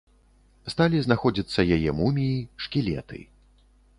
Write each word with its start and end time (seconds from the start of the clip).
Сталі 0.73 1.01
знаходзіцца 1.07 1.67
яе 1.77 1.91
муміі, 2.01 2.39
шкілеты. 2.67 3.19